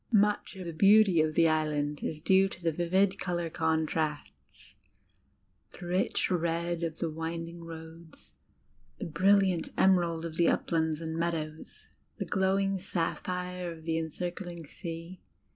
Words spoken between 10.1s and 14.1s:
of the uplands and meadows, the glowing sapphire of the